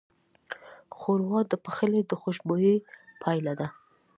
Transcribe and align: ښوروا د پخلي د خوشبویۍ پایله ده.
ښوروا 0.97 1.39
د 1.51 1.53
پخلي 1.65 2.01
د 2.09 2.11
خوشبویۍ 2.21 2.75
پایله 3.21 3.53
ده. 3.59 3.67